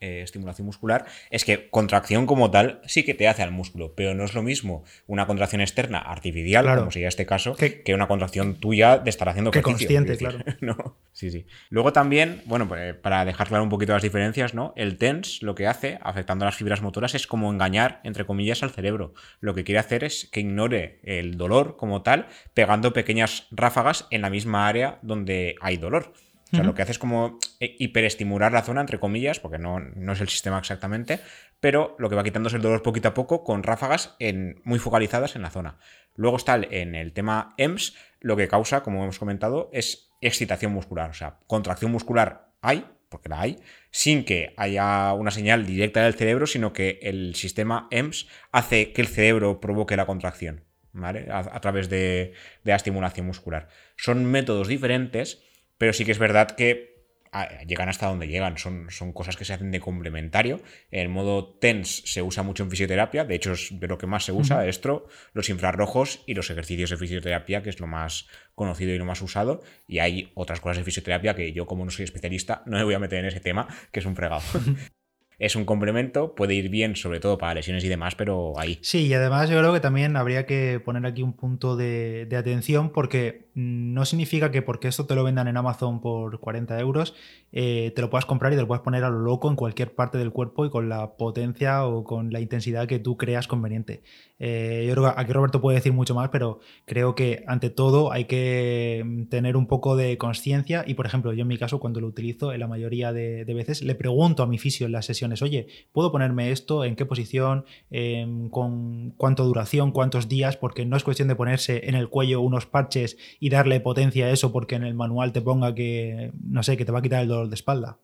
eh, 0.00 0.20
estimulación 0.22 0.66
muscular, 0.66 1.06
es 1.30 1.42
que 1.46 1.70
contracción 1.70 2.26
como 2.26 2.50
tal 2.50 2.82
sí 2.84 3.02
que 3.02 3.14
te 3.14 3.28
hace 3.28 3.42
al 3.42 3.50
músculo, 3.50 3.94
pero 3.94 4.14
no 4.14 4.24
es 4.24 4.34
lo 4.34 4.42
mismo 4.42 4.84
una 5.06 5.26
contracción 5.26 5.62
externa 5.62 5.96
artificial, 6.00 6.66
como 6.76 6.90
sería 6.90 7.08
este 7.08 7.24
caso, 7.24 7.56
que, 7.56 7.82
una 7.94 8.08
contracción 8.08 8.56
tuya 8.56 8.98
de 8.98 9.08
estar 9.08 9.26
haciendo 9.30 9.50
que 9.50 9.62
consciente, 9.62 10.18
claro. 10.18 10.40
no, 10.60 10.98
sí, 11.12 11.30
sí. 11.30 11.46
Luego 11.70 11.94
también, 11.94 12.42
bueno, 12.44 12.68
pues, 12.68 12.94
para 12.96 13.24
dejar 13.24 13.48
claro 13.48 13.64
un 13.64 13.70
poquito 13.70 13.94
las 13.94 14.02
diferencias, 14.02 14.52
¿no? 14.52 14.74
El 14.76 14.98
TENS 14.98 15.42
lo 15.42 15.54
que 15.54 15.66
hace, 15.66 15.98
afectando 16.02 16.44
a 16.44 16.48
las 16.48 16.56
fibras 16.56 16.82
motoras, 16.82 17.14
es 17.14 17.26
como 17.26 17.50
engañar, 17.50 18.02
entre 18.04 18.26
comillas, 18.26 18.62
al 18.62 18.70
cerebro. 18.70 19.14
Lo 19.40 19.54
que 19.54 19.64
quiere 19.64 19.78
hacer 19.78 20.04
es 20.04 20.28
que 20.30 20.40
ignore 20.40 21.00
el 21.04 21.38
dolor 21.38 21.78
como 21.78 22.02
tal, 22.02 22.26
pegando 22.52 22.92
pequeñas 22.92 23.46
ráfagas 23.50 24.06
en 24.10 24.20
la 24.20 24.28
misma 24.28 24.68
área 24.68 24.98
donde 25.00 25.54
hay 25.62 25.78
dolor. 25.78 26.12
O 26.52 26.56
sea, 26.56 26.64
lo 26.64 26.74
que 26.74 26.82
hace 26.82 26.92
es 26.92 26.98
como 26.98 27.38
eh, 27.60 27.76
hiperestimular 27.78 28.52
la 28.52 28.62
zona, 28.62 28.80
entre 28.80 28.98
comillas, 28.98 29.38
porque 29.38 29.58
no, 29.58 29.80
no, 29.80 30.12
es 30.12 30.20
el 30.20 30.28
sistema 30.28 30.58
exactamente, 30.58 31.20
pero 31.60 31.94
lo 31.98 32.08
que 32.08 32.16
va 32.16 32.24
quitándose 32.24 32.56
el 32.56 32.62
dolor 32.62 32.82
poquito 32.82 33.08
a 33.08 33.14
poco 33.14 33.44
con 33.44 33.62
ráfagas 33.62 34.16
en, 34.18 34.60
muy 34.64 34.78
focalizadas 34.78 35.36
en 35.36 35.42
la 35.42 35.50
zona. 35.50 35.78
Luego 36.14 36.38
está 36.38 36.56
en 36.56 36.94
el 36.94 37.12
tema 37.12 37.54
EMS, 37.58 37.94
lo 38.20 38.36
que 38.36 38.48
causa, 38.48 38.82
como 38.82 39.02
hemos 39.02 39.18
comentado, 39.18 39.68
es 39.72 40.10
excitación 40.20 40.72
muscular. 40.72 41.10
O 41.10 41.14
sea, 41.14 41.38
contracción 41.46 41.92
muscular 41.92 42.48
hay, 42.62 42.86
porque 43.10 43.28
la 43.28 43.42
hay, 43.42 43.58
sin 43.90 44.24
que 44.24 44.54
haya 44.56 45.12
una 45.12 45.30
señal 45.30 45.66
directa 45.66 46.02
del 46.02 46.14
cerebro, 46.14 46.46
sino 46.46 46.72
que 46.72 46.98
el 47.02 47.34
sistema 47.34 47.88
EMS 47.90 48.26
hace 48.52 48.92
que 48.92 49.02
el 49.02 49.08
cerebro 49.08 49.60
provoque 49.60 49.96
la 49.96 50.06
contracción, 50.06 50.64
¿vale? 50.92 51.28
A, 51.30 51.60
través 51.60 51.90
de, 51.90 52.32
de 52.64 52.72
la 52.72 52.76
estimulación 52.76 53.26
muscular. 53.26 53.68
Son 53.96 54.24
métodos 54.24 54.66
diferentes 54.68 55.42
pero 55.78 55.92
sí 55.92 56.04
que 56.04 56.12
es 56.12 56.18
verdad 56.18 56.50
que 56.50 57.06
ah, 57.32 57.48
llegan 57.66 57.88
hasta 57.88 58.06
donde 58.06 58.28
llegan, 58.28 58.58
son, 58.58 58.90
son 58.90 59.12
cosas 59.12 59.36
que 59.36 59.44
se 59.44 59.54
hacen 59.54 59.70
de 59.70 59.80
complementario. 59.80 60.60
El 60.90 61.08
modo 61.08 61.54
TENS 61.58 62.02
se 62.04 62.22
usa 62.22 62.42
mucho 62.42 62.64
en 62.64 62.70
fisioterapia, 62.70 63.24
de 63.24 63.36
hecho 63.36 63.52
es 63.52 63.68
de 63.72 63.86
lo 63.86 63.96
que 63.96 64.06
más 64.06 64.24
se 64.24 64.32
usa, 64.32 64.66
esto, 64.66 65.06
los 65.32 65.48
infrarrojos 65.48 66.22
y 66.26 66.34
los 66.34 66.50
ejercicios 66.50 66.90
de 66.90 66.96
fisioterapia, 66.96 67.62
que 67.62 67.70
es 67.70 67.80
lo 67.80 67.86
más 67.86 68.26
conocido 68.54 68.92
y 68.92 68.98
lo 68.98 69.04
más 69.04 69.22
usado. 69.22 69.62
Y 69.86 70.00
hay 70.00 70.32
otras 70.34 70.60
cosas 70.60 70.78
de 70.78 70.84
fisioterapia 70.84 71.34
que 71.34 71.52
yo 71.52 71.66
como 71.66 71.84
no 71.84 71.90
soy 71.90 72.04
especialista 72.04 72.62
no 72.66 72.76
me 72.76 72.84
voy 72.84 72.94
a 72.94 72.98
meter 72.98 73.20
en 73.20 73.26
ese 73.26 73.40
tema, 73.40 73.68
que 73.92 74.00
es 74.00 74.06
un 74.06 74.16
fregado. 74.16 74.42
es 75.38 75.54
un 75.54 75.64
complemento, 75.64 76.34
puede 76.34 76.54
ir 76.54 76.68
bien 76.68 76.96
sobre 76.96 77.20
todo 77.20 77.38
para 77.38 77.54
lesiones 77.54 77.84
y 77.84 77.88
demás, 77.88 78.14
pero 78.16 78.58
ahí. 78.58 78.78
Sí, 78.82 79.06
y 79.06 79.14
además 79.14 79.48
yo 79.48 79.58
creo 79.58 79.72
que 79.72 79.80
también 79.80 80.16
habría 80.16 80.46
que 80.46 80.80
poner 80.84 81.06
aquí 81.06 81.22
un 81.22 81.34
punto 81.34 81.76
de, 81.76 82.26
de 82.26 82.36
atención 82.36 82.90
porque 82.90 83.47
no 83.58 84.04
significa 84.04 84.52
que 84.52 84.62
porque 84.62 84.86
esto 84.86 85.06
te 85.06 85.16
lo 85.16 85.24
vendan 85.24 85.48
en 85.48 85.56
Amazon 85.56 86.00
por 86.00 86.38
40 86.38 86.78
euros, 86.78 87.14
eh, 87.50 87.92
te 87.96 88.02
lo 88.02 88.08
puedas 88.08 88.24
comprar 88.24 88.52
y 88.52 88.56
te 88.56 88.62
lo 88.62 88.68
puedas 88.68 88.82
poner 88.82 89.02
a 89.02 89.10
lo 89.10 89.18
loco 89.18 89.50
en 89.50 89.56
cualquier 89.56 89.96
parte 89.96 90.16
del 90.16 90.30
cuerpo 90.30 90.64
y 90.64 90.70
con 90.70 90.88
la 90.88 91.16
potencia 91.16 91.84
o 91.84 92.04
con 92.04 92.32
la 92.32 92.38
intensidad 92.38 92.86
que 92.86 93.00
tú 93.00 93.16
creas 93.16 93.48
conveniente. 93.48 94.02
Eh, 94.38 94.84
yo 94.86 94.94
creo 94.94 95.04
que 95.06 95.20
aquí 95.20 95.32
Roberto 95.32 95.60
puede 95.60 95.78
decir 95.78 95.92
mucho 95.92 96.14
más, 96.14 96.28
pero 96.28 96.60
creo 96.84 97.16
que 97.16 97.42
ante 97.48 97.70
todo 97.70 98.12
hay 98.12 98.26
que 98.26 99.02
mm, 99.04 99.24
tener 99.24 99.56
un 99.56 99.66
poco 99.66 99.96
de 99.96 100.16
conciencia 100.18 100.84
y, 100.86 100.94
por 100.94 101.06
ejemplo, 101.06 101.32
yo 101.32 101.42
en 101.42 101.48
mi 101.48 101.58
caso, 101.58 101.80
cuando 101.80 102.00
lo 102.00 102.06
utilizo, 102.06 102.52
en 102.52 102.60
la 102.60 102.68
mayoría 102.68 103.12
de, 103.12 103.44
veces, 103.44 103.82
le 103.82 103.96
pregunto 103.96 104.44
a 104.44 104.46
mi 104.46 104.58
fisio 104.58 104.86
en 104.86 104.92
las 104.92 105.06
sesiones, 105.06 105.42
oye, 105.42 105.66
¿puedo 105.92 106.12
ponerme 106.12 106.52
esto? 106.52 106.84
¿En 106.84 106.94
qué 106.94 107.04
posición? 107.06 107.64
Em, 107.90 108.50
¿Con 108.50 109.10
cuánto 109.16 109.44
duración? 109.44 109.90
¿Cuántos 109.90 110.28
días? 110.28 110.56
Porque 110.56 110.86
no 110.86 110.96
es 110.96 111.02
cuestión 111.02 111.26
de 111.26 111.34
ponerse 111.34 111.88
en 111.88 111.96
el 111.96 112.08
cuello 112.08 112.40
unos 112.40 112.66
parches 112.66 113.18
y 113.40 113.47
darle 113.48 113.80
potencia 113.80 114.26
a 114.26 114.30
eso 114.30 114.52
porque 114.52 114.76
en 114.76 114.84
el 114.84 114.94
manual 114.94 115.32
te 115.32 115.40
ponga 115.40 115.74
que, 115.74 116.32
no 116.42 116.62
sé, 116.62 116.76
que 116.76 116.84
te 116.84 116.92
va 116.92 117.00
a 117.00 117.02
quitar 117.02 117.22
el 117.22 117.28
dolor 117.28 117.48
de 117.48 117.54
espalda. 117.54 117.98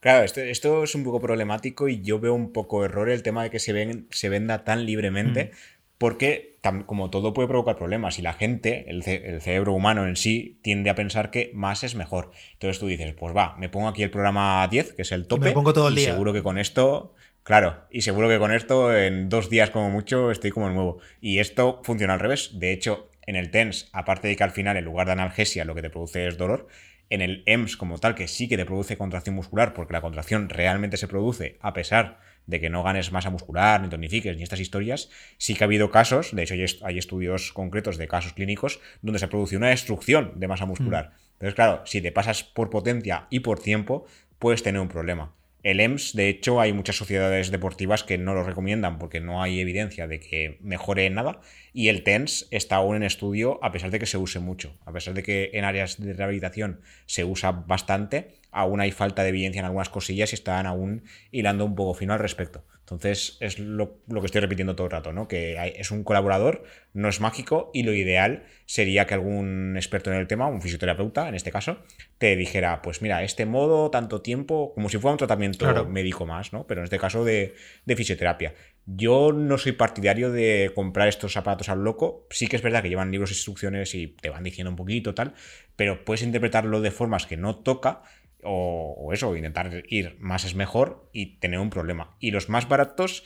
Claro, 0.00 0.24
esto, 0.24 0.84
es 0.84 0.94
un 0.94 1.04
poco 1.04 1.20
problemático 1.20 1.88
y 1.88 2.02
yo 2.02 2.20
veo 2.20 2.34
un 2.34 2.52
poco 2.52 2.84
error 2.84 3.10
el 3.10 3.22
tema 3.22 3.42
de 3.42 3.50
que 3.50 3.58
se, 3.58 3.72
ven, 3.72 4.06
se 4.10 4.28
venda 4.28 4.64
tan 4.64 4.86
libremente. 4.86 5.46
Mm. 5.46 5.56
porque 5.98 6.56
como 6.86 7.10
todo 7.10 7.32
puede 7.32 7.48
provocar 7.48 7.76
problemas 7.76 8.18
y 8.18 8.22
la 8.22 8.32
gente, 8.32 8.86
el, 8.88 9.02
cerebro 9.02 9.72
humano 9.72 10.06
en 10.06 10.16
sí, 10.16 10.58
tiende 10.62 10.90
a 10.90 10.94
pensar 10.94 11.30
que 11.30 11.50
más 11.54 11.84
es 11.84 11.94
mejor. 11.94 12.30
Entonces 12.54 12.78
tú 12.78 12.86
dices, 12.86 13.14
pues 13.14 13.36
va, 13.36 13.56
me 13.58 13.68
pongo 13.68 13.88
aquí 13.88 14.02
el 14.02 14.10
programa 14.10 14.66
10, 14.68 14.94
que 14.94 15.02
es 15.02 15.12
el 15.12 15.26
tope, 15.26 15.46
me 15.46 15.52
pongo 15.52 15.72
todo 15.72 15.88
el 15.88 15.94
y 15.94 16.02
día. 16.02 16.12
seguro 16.12 16.32
que 16.32 16.42
con 16.42 16.58
esto, 16.58 17.14
claro, 17.42 17.84
y 17.90 18.02
seguro 18.02 18.28
que 18.28 18.38
con 18.38 18.52
esto 18.52 18.94
en 18.94 19.28
dos 19.28 19.48
días 19.48 19.70
como 19.70 19.90
mucho 19.90 20.30
estoy 20.30 20.50
como 20.50 20.68
nuevo. 20.70 20.98
Y 21.20 21.38
esto 21.38 21.80
funciona 21.84 22.14
al 22.14 22.20
revés. 22.20 22.58
De 22.58 22.72
hecho, 22.72 23.10
en 23.26 23.36
el 23.36 23.50
TENS, 23.50 23.88
aparte 23.92 24.28
de 24.28 24.36
que 24.36 24.44
al 24.44 24.50
final 24.50 24.76
en 24.76 24.84
lugar 24.84 25.06
de 25.06 25.12
analgesia 25.12 25.64
lo 25.64 25.74
que 25.74 25.82
te 25.82 25.90
produce 25.90 26.26
es 26.26 26.38
dolor, 26.38 26.68
en 27.10 27.22
el 27.22 27.42
EMS 27.46 27.76
como 27.76 27.98
tal, 27.98 28.14
que 28.14 28.28
sí 28.28 28.48
que 28.48 28.56
te 28.56 28.64
produce 28.64 28.96
contracción 28.96 29.34
muscular, 29.34 29.74
porque 29.74 29.92
la 29.92 30.00
contracción 30.00 30.48
realmente 30.48 30.96
se 30.96 31.06
produce 31.06 31.56
a 31.60 31.72
pesar 31.72 32.18
de 32.46 32.60
que 32.60 32.70
no 32.70 32.82
ganes 32.82 33.12
masa 33.12 33.30
muscular, 33.30 33.80
ni 33.80 33.88
tonifiques, 33.88 34.36
ni 34.36 34.42
estas 34.42 34.60
historias, 34.60 35.10
sí 35.36 35.54
que 35.54 35.64
ha 35.64 35.66
habido 35.66 35.90
casos, 35.90 36.34
de 36.34 36.42
hecho 36.42 36.54
hay 36.84 36.98
estudios 36.98 37.52
concretos 37.52 37.96
de 37.96 38.08
casos 38.08 38.32
clínicos, 38.32 38.80
donde 39.02 39.18
se 39.18 39.28
produce 39.28 39.56
una 39.56 39.68
destrucción 39.68 40.32
de 40.36 40.48
masa 40.48 40.66
muscular. 40.66 41.10
Mm. 41.10 41.32
Entonces, 41.34 41.54
claro, 41.54 41.82
si 41.84 42.00
te 42.00 42.12
pasas 42.12 42.44
por 42.44 42.70
potencia 42.70 43.26
y 43.30 43.40
por 43.40 43.58
tiempo, 43.58 44.06
puedes 44.38 44.62
tener 44.62 44.80
un 44.80 44.88
problema. 44.88 45.32
El 45.66 45.80
EMS, 45.80 46.14
de 46.14 46.28
hecho, 46.28 46.60
hay 46.60 46.72
muchas 46.72 46.94
sociedades 46.94 47.50
deportivas 47.50 48.04
que 48.04 48.18
no 48.18 48.34
lo 48.34 48.44
recomiendan 48.44 49.00
porque 49.00 49.18
no 49.18 49.42
hay 49.42 49.58
evidencia 49.58 50.06
de 50.06 50.20
que 50.20 50.58
mejore 50.60 51.06
en 51.06 51.14
nada. 51.14 51.40
Y 51.72 51.88
el 51.88 52.04
TENS 52.04 52.46
está 52.52 52.76
aún 52.76 52.94
en 52.94 53.02
estudio 53.02 53.58
a 53.64 53.72
pesar 53.72 53.90
de 53.90 53.98
que 53.98 54.06
se 54.06 54.16
use 54.16 54.38
mucho. 54.38 54.78
A 54.84 54.92
pesar 54.92 55.14
de 55.14 55.24
que 55.24 55.50
en 55.54 55.64
áreas 55.64 56.00
de 56.00 56.12
rehabilitación 56.12 56.82
se 57.06 57.24
usa 57.24 57.50
bastante, 57.50 58.36
aún 58.52 58.80
hay 58.80 58.92
falta 58.92 59.24
de 59.24 59.30
evidencia 59.30 59.58
en 59.58 59.64
algunas 59.64 59.88
cosillas 59.88 60.30
y 60.30 60.36
están 60.36 60.66
aún 60.66 61.02
hilando 61.32 61.64
un 61.64 61.74
poco 61.74 61.94
fino 61.94 62.12
al 62.12 62.20
respecto. 62.20 62.62
Entonces 62.86 63.36
es 63.40 63.58
lo, 63.58 63.98
que 64.08 64.26
estoy 64.26 64.40
repitiendo 64.40 64.76
todo 64.76 64.86
el 64.86 64.92
rato, 64.92 65.12
¿no? 65.12 65.26
Que 65.26 65.74
es 65.76 65.90
un 65.90 66.04
colaborador, 66.04 66.62
no 66.94 67.08
es 67.08 67.20
mágico 67.20 67.72
y 67.74 67.82
lo 67.82 67.92
ideal 67.92 68.44
sería 68.64 69.08
que 69.08 69.14
algún 69.14 69.72
experto 69.74 70.12
en 70.12 70.18
el 70.20 70.28
tema, 70.28 70.46
un 70.46 70.62
fisioterapeuta 70.62 71.28
en 71.28 71.34
este 71.34 71.50
caso, 71.50 71.78
te 72.18 72.36
dijera, 72.36 72.82
pues 72.82 73.02
mira, 73.02 73.24
este 73.24 73.44
modo, 73.44 73.90
tanto 73.90 74.22
tiempo, 74.22 74.72
como 74.72 74.88
si 74.88 74.98
fuera 74.98 75.14
un 75.14 75.18
tratamiento 75.18 75.84
médico 75.86 76.26
más, 76.26 76.52
¿no? 76.52 76.68
Pero 76.68 76.82
en 76.82 76.84
este 76.84 77.00
caso 77.00 77.24
de, 77.24 77.56
de 77.84 77.96
fisioterapia. 77.96 78.54
Yo 78.86 79.32
no 79.32 79.58
soy 79.58 79.72
partidario 79.72 80.30
de 80.30 80.70
comprar 80.72 81.08
estos 81.08 81.36
aparatos 81.36 81.68
al 81.68 81.82
loco. 81.82 82.28
Sí 82.30 82.46
que 82.46 82.54
es 82.54 82.62
verdad 82.62 82.84
que 82.84 82.88
llevan 82.88 83.10
libros 83.10 83.30
de 83.30 83.34
instrucciones 83.34 83.96
y 83.96 84.06
te 84.06 84.30
van 84.30 84.44
diciendo 84.44 84.70
un 84.70 84.76
poquito 84.76 85.12
tal, 85.12 85.34
pero 85.74 86.04
puedes 86.04 86.22
interpretarlo 86.22 86.80
de 86.80 86.92
formas 86.92 87.26
que 87.26 87.36
no 87.36 87.56
toca 87.56 88.02
o, 88.46 89.10
eso, 89.12 89.36
intentar 89.36 89.82
ir 89.88 90.16
más 90.20 90.44
es 90.44 90.54
mejor 90.54 91.08
y 91.12 91.38
tener 91.38 91.58
un 91.58 91.70
problema. 91.70 92.16
Y 92.20 92.30
los 92.30 92.48
más 92.48 92.68
baratos 92.68 93.24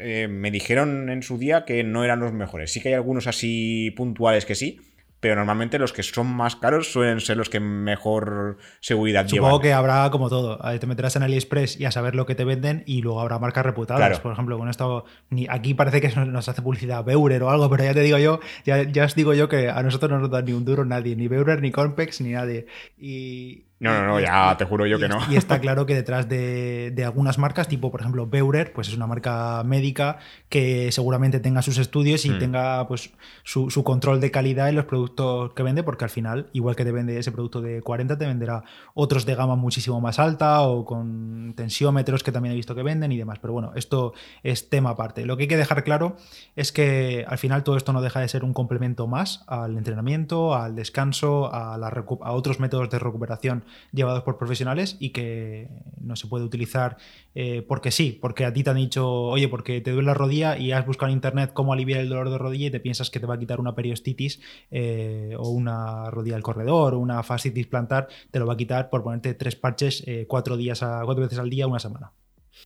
eh, 0.00 0.28
me 0.28 0.50
dijeron 0.50 1.10
en 1.10 1.22
su 1.22 1.38
día 1.38 1.64
que 1.64 1.82
no 1.84 2.04
eran 2.04 2.20
los 2.20 2.32
mejores. 2.32 2.72
Sí 2.72 2.80
que 2.80 2.88
hay 2.88 2.94
algunos 2.94 3.26
así 3.26 3.92
puntuales 3.96 4.46
que 4.46 4.54
sí, 4.54 4.80
pero 5.20 5.34
normalmente 5.34 5.78
los 5.78 5.92
que 5.92 6.02
son 6.02 6.28
más 6.28 6.54
caros 6.54 6.92
suelen 6.92 7.20
ser 7.20 7.36
los 7.36 7.48
que 7.48 7.58
mejor 7.58 8.58
seguridad 8.80 9.26
Supongo 9.26 9.60
que 9.60 9.72
habrá 9.72 10.08
como 10.10 10.28
todo. 10.28 10.58
Te 10.78 10.86
meterás 10.86 11.16
en 11.16 11.24
AliExpress 11.24 11.80
y 11.80 11.84
a 11.86 11.90
saber 11.90 12.14
lo 12.14 12.24
que 12.24 12.36
te 12.36 12.44
venden 12.44 12.84
y 12.86 13.02
luego 13.02 13.20
habrá 13.20 13.38
marcas 13.38 13.66
reputadas. 13.66 14.20
Por 14.20 14.32
ejemplo, 14.32 14.56
con 14.58 14.68
esto, 14.68 15.04
aquí 15.48 15.74
parece 15.74 16.00
que 16.00 16.08
nos 16.08 16.48
hace 16.48 16.62
publicidad 16.62 17.04
Beurer 17.04 17.42
o 17.42 17.50
algo, 17.50 17.68
pero 17.68 17.84
ya 17.84 17.94
te 17.94 18.00
digo 18.00 18.18
yo, 18.18 18.38
ya, 18.64 18.84
ya 18.84 19.04
os 19.04 19.14
digo 19.14 19.34
yo 19.34 19.48
que 19.48 19.68
a 19.68 19.82
nosotros 19.82 20.10
no 20.10 20.20
nos 20.20 20.30
da 20.30 20.42
ni 20.42 20.52
un 20.52 20.64
duro 20.64 20.84
nadie, 20.84 21.16
ni 21.16 21.26
Beurer, 21.26 21.60
ni 21.60 21.72
Compex, 21.72 22.20
ni 22.20 22.30
nadie. 22.30 22.66
Y, 22.96 23.64
no, 23.80 23.94
no, 23.94 24.06
no, 24.06 24.20
ya 24.20 24.56
te 24.56 24.64
juro 24.64 24.86
yo 24.86 24.98
que 24.98 25.08
no. 25.08 25.20
Y 25.30 25.36
está 25.36 25.60
claro 25.60 25.86
que 25.86 25.94
detrás 25.94 26.28
de, 26.28 26.92
algunas 27.04 27.38
marcas, 27.38 27.68
tipo 27.68 27.92
por 27.92 28.00
ejemplo 28.00 28.26
Beurer, 28.26 28.72
pues 28.72 28.88
es 28.88 28.96
una 28.96 29.06
marca 29.06 29.62
médica 29.64 30.18
que 30.48 30.90
seguramente 30.90 31.38
tenga 31.38 31.62
sus 31.62 31.78
estudios 31.78 32.24
y 32.24 32.30
hmm. 32.30 32.38
tenga 32.40 32.88
pues 32.88 33.12
su, 33.44 33.68
control 33.84 34.20
de 34.20 34.32
calidad 34.32 34.68
en 34.68 34.74
los 34.74 34.86
productos 34.86 35.52
que 35.54 35.62
vende, 35.62 35.84
porque 35.84 36.04
al 36.04 36.10
final, 36.10 36.48
igual 36.52 36.74
que 36.74 36.84
te 36.84 36.90
vende 36.90 37.18
ese 37.18 37.30
producto 37.30 37.60
de 37.60 37.80
40, 37.80 38.18
te 38.18 38.26
venderá 38.26 38.64
otros 38.94 39.24
de 39.24 39.36
gama 39.36 39.54
muchísimo 39.54 40.00
más 40.00 40.18
alta 40.18 40.62
o 40.62 40.84
con 40.84 41.54
tensiómetros 41.54 42.24
que 42.24 42.32
también 42.32 42.54
he 42.54 42.56
visto 42.56 42.74
que 42.74 42.82
venden 42.82 43.12
y 43.12 43.16
demás. 43.16 43.38
Pero 43.40 43.52
bueno, 43.52 43.72
esto 43.76 44.12
es 44.42 44.68
tema 44.68 44.90
aparte. 44.90 45.24
Lo 45.24 45.36
que 45.36 45.44
hay 45.44 45.48
que 45.48 45.56
dejar 45.56 45.84
claro 45.84 46.16
es 46.56 46.72
que 46.72 47.24
al 47.28 47.38
final 47.38 47.62
todo 47.62 47.76
esto 47.76 47.92
no 47.92 48.02
deja 48.02 48.18
de 48.18 48.28
ser 48.28 48.42
un 48.42 48.52
complemento 48.52 49.06
más 49.06 49.44
al 49.46 49.76
entrenamiento, 49.76 50.56
al 50.56 50.74
descanso, 50.74 51.54
a, 51.54 51.78
la 51.78 51.88
a 51.88 52.32
otros 52.32 52.58
métodos 52.58 52.90
de 52.90 52.98
recuperación 52.98 53.67
llevados 53.92 54.22
por 54.22 54.38
profesionales 54.38 54.96
y 54.98 55.10
que 55.10 55.68
no 56.00 56.16
se 56.16 56.26
puede 56.26 56.44
utilizar 56.44 56.96
eh, 57.34 57.62
porque 57.66 57.90
sí, 57.90 58.18
porque 58.20 58.44
a 58.44 58.52
ti 58.52 58.64
te 58.64 58.70
han 58.70 58.76
dicho, 58.76 59.08
oye, 59.08 59.48
porque 59.48 59.80
te 59.80 59.92
duele 59.92 60.06
la 60.06 60.14
rodilla 60.14 60.58
y 60.58 60.72
has 60.72 60.86
buscado 60.86 61.10
en 61.10 61.16
internet 61.16 61.52
cómo 61.52 61.72
aliviar 61.72 62.00
el 62.00 62.08
dolor 62.08 62.30
de 62.30 62.38
rodilla 62.38 62.66
y 62.66 62.70
te 62.70 62.80
piensas 62.80 63.10
que 63.10 63.20
te 63.20 63.26
va 63.26 63.34
a 63.34 63.38
quitar 63.38 63.60
una 63.60 63.74
periostitis 63.74 64.40
eh, 64.70 65.34
o 65.38 65.50
una 65.50 66.10
rodilla 66.10 66.36
al 66.36 66.42
corredor 66.42 66.94
o 66.94 66.98
una 66.98 67.22
fascitis 67.22 67.66
plantar, 67.66 68.08
te 68.30 68.38
lo 68.38 68.46
va 68.46 68.54
a 68.54 68.56
quitar 68.56 68.90
por 68.90 69.02
ponerte 69.02 69.34
tres 69.34 69.56
parches 69.56 70.02
eh, 70.06 70.26
cuatro, 70.28 70.56
días 70.56 70.82
a, 70.82 71.02
cuatro 71.04 71.22
veces 71.22 71.38
al 71.38 71.50
día, 71.50 71.66
una 71.66 71.78
semana. 71.78 72.12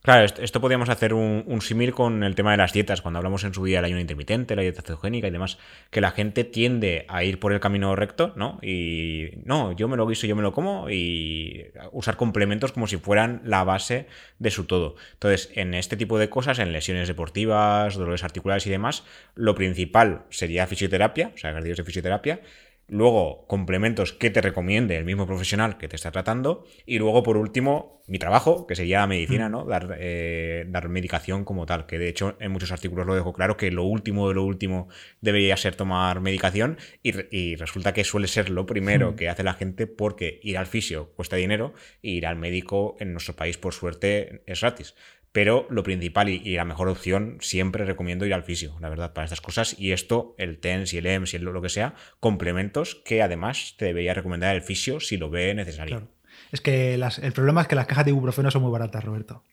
Claro, 0.03 0.25
esto, 0.25 0.59
podríamos 0.59 0.89
hacer 0.89 1.13
un, 1.13 1.61
símil 1.61 1.93
con 1.93 2.25
el 2.25 2.35
tema 2.35 2.51
de 2.51 2.57
las 2.57 2.73
dietas, 2.73 3.01
cuando 3.01 3.19
hablamos 3.19 3.45
en 3.45 3.53
su 3.53 3.63
día 3.63 3.77
del 3.77 3.85
ayuno 3.85 4.01
intermitente, 4.01 4.53
la 4.53 4.61
dieta 4.61 4.81
cetogénica 4.81 5.27
y 5.29 5.31
demás, 5.31 5.57
que 5.91 6.01
la 6.01 6.11
gente 6.11 6.43
tiende 6.43 7.05
a 7.07 7.23
ir 7.23 7.39
por 7.39 7.53
el 7.53 7.61
camino 7.61 7.95
recto, 7.95 8.33
¿no? 8.35 8.59
Y 8.61 9.29
no, 9.45 9.71
yo 9.71 9.87
me 9.87 9.95
lo 9.95 10.05
guiso, 10.05 10.27
yo 10.27 10.35
me 10.35 10.41
lo 10.41 10.51
como 10.51 10.89
y 10.89 11.71
usar 11.93 12.17
complementos 12.17 12.73
como 12.73 12.87
si 12.87 12.97
fueran 12.97 13.43
la 13.45 13.63
base 13.63 14.07
de 14.39 14.51
su 14.51 14.65
todo. 14.65 14.97
Entonces, 15.13 15.49
en 15.55 15.73
este 15.73 15.95
tipo 15.95 16.19
de 16.19 16.29
cosas, 16.29 16.59
en 16.59 16.73
lesiones 16.73 17.07
deportivas, 17.07 17.95
dolores 17.95 18.25
articulares 18.25 18.67
y 18.67 18.71
demás, 18.71 19.05
lo 19.35 19.55
principal 19.55 20.25
sería 20.31 20.67
fisioterapia, 20.67 21.31
o 21.33 21.37
sea, 21.37 21.51
ejercicios 21.51 21.77
de 21.77 21.83
fisioterapia, 21.85 22.41
luego 22.87 23.45
complementos 23.47 24.13
que 24.13 24.29
te 24.29 24.41
recomiende 24.41 24.97
el 24.97 25.05
mismo 25.05 25.25
profesional 25.25 25.77
que 25.77 25.87
te 25.87 25.95
está 25.95 26.11
tratando 26.11 26.65
y 26.85 26.99
luego 26.99 27.23
por 27.23 27.37
último 27.37 28.03
mi 28.05 28.19
trabajo 28.19 28.67
que 28.67 28.75
sería 28.75 28.99
la 28.99 29.07
medicina, 29.07 29.47
mm. 29.47 29.51
¿no? 29.51 29.65
Dar, 29.65 29.97
eh, 29.97 30.65
dar 30.67 30.89
medicación 30.89 31.45
como 31.45 31.65
tal, 31.65 31.85
que 31.85 31.97
de 31.97 32.09
hecho 32.09 32.35
en 32.39 32.51
muchos 32.51 32.71
artículos 32.71 33.07
lo 33.07 33.15
dejo 33.15 33.31
claro 33.31 33.55
que 33.55 33.71
lo 33.71 33.83
último 33.83 34.27
de 34.27 34.35
lo 34.35 34.43
último 34.43 34.89
debería 35.21 35.55
ser 35.55 35.75
tomar 35.75 36.19
medicación 36.19 36.77
y, 37.01 37.55
resulta 37.55 37.93
que 37.93 38.03
suele 38.03 38.27
ser 38.27 38.49
lo 38.49 38.65
primero 38.65 39.11
mm. 39.11 39.15
que 39.15 39.29
hace 39.29 39.43
la 39.43 39.53
gente 39.53 39.87
porque 39.87 40.39
ir 40.43 40.57
al 40.57 40.67
fisio 40.67 41.13
cuesta 41.15 41.35
dinero 41.35 41.73
y 42.01 42.17
ir 42.17 42.27
al 42.27 42.35
médico 42.35 42.97
en 42.99 43.13
nuestro 43.13 43.35
país 43.35 43.57
por 43.57 43.73
suerte 43.73 44.43
es 44.45 44.61
gratis. 44.61 44.95
Pero 45.33 45.65
lo 45.71 45.81
principal 45.83 46.29
y, 46.29 46.55
la 46.55 46.63
mejor 46.63 46.87
opción, 46.87 47.37
siempre 47.41 47.85
recomiendo 47.85 48.25
ir 48.25 48.35
al 48.35 48.43
fisio, 48.43 48.77
la 48.79 48.87
verdad, 48.87 49.13
para 49.13 49.25
estas 49.25 49.41
cosas. 49.41 49.75
Y 49.79 49.91
esto, 49.91 50.35
el 50.37 50.59
TENS 50.59 50.93
y 50.93 50.99
el 50.99 51.07
EMS 51.07 51.33
y 51.33 51.39
lo 51.39 51.61
que 51.61 51.69
sea, 51.69 51.95
complementos 52.19 53.01
que 53.03 53.23
además 53.23 53.73
te 53.77 53.85
debería 53.85 54.13
recomendar 54.13 54.55
el 54.55 54.61
fisio 54.61 54.99
si 54.99 55.17
lo 55.17 55.31
ve 55.31 55.53
necesario. 55.55 56.07
Es 56.51 56.61
que 56.61 56.93
el 56.93 57.33
problema 57.33 57.61
es 57.61 57.67
que 57.67 57.75
las 57.75 57.87
cajas 57.87 58.05
de 58.05 58.11
ibuprofeno 58.11 58.51
son 58.51 58.61
muy 58.61 58.71
baratas, 58.71 59.03
Roberto. 59.03 59.43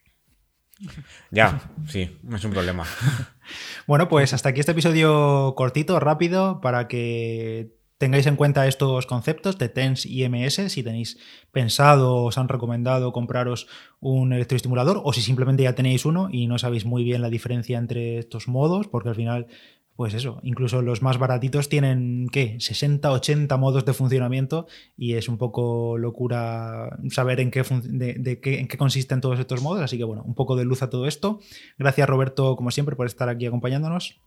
Ya, 1.30 1.60
sí, 1.88 2.18
es 2.32 2.44
un 2.44 2.52
problema. 2.52 2.84
bueno, 3.86 4.08
pues 4.08 4.32
hasta 4.32 4.50
aquí 4.50 4.60
este 4.60 4.72
episodio 4.72 5.54
cortito, 5.56 6.00
rápido, 6.00 6.60
para 6.60 6.88
que 6.88 7.79
tengáis 8.00 8.26
en 8.26 8.36
cuenta 8.36 8.66
estos 8.66 9.04
conceptos 9.04 9.58
de 9.58 9.68
TENS 9.68 10.06
y 10.06 10.26
MS, 10.26 10.72
si 10.72 10.82
tenéis 10.82 11.18
pensado 11.52 12.14
o 12.14 12.24
os 12.28 12.38
han 12.38 12.48
recomendado 12.48 13.12
compraros 13.12 13.68
un 14.00 14.32
electroestimulador 14.32 15.02
o 15.04 15.12
si 15.12 15.20
simplemente 15.20 15.64
ya 15.64 15.74
tenéis 15.74 16.06
uno 16.06 16.30
y 16.32 16.46
no 16.46 16.58
sabéis 16.58 16.86
muy 16.86 17.04
bien 17.04 17.20
la 17.20 17.28
diferencia 17.28 17.76
entre 17.76 18.16
estos 18.16 18.48
modos, 18.48 18.88
porque 18.88 19.10
al 19.10 19.16
final, 19.16 19.48
pues 19.96 20.14
eso, 20.14 20.40
incluso 20.42 20.80
los 20.80 21.02
más 21.02 21.18
baratitos 21.18 21.68
tienen, 21.68 22.28
¿qué? 22.32 22.56
60, 22.58 23.12
80 23.12 23.54
modos 23.58 23.84
de 23.84 23.92
funcionamiento 23.92 24.66
y 24.96 25.16
es 25.16 25.28
un 25.28 25.36
poco 25.36 25.98
locura 25.98 26.98
saber 27.10 27.38
en 27.40 27.50
qué, 27.50 27.62
en 27.68 28.66
qué 28.66 28.78
consisten 28.78 29.20
todos 29.20 29.38
estos 29.38 29.60
modos, 29.60 29.82
así 29.82 29.98
que 29.98 30.04
bueno, 30.04 30.22
un 30.22 30.34
poco 30.34 30.56
de 30.56 30.64
luz 30.64 30.82
a 30.82 30.88
todo 30.88 31.06
esto. 31.06 31.40
Gracias 31.76 32.08
Roberto, 32.08 32.56
como 32.56 32.70
siempre, 32.70 32.96
por 32.96 33.04
estar 33.04 33.28
aquí 33.28 33.44
acompañándonos. 33.44 34.22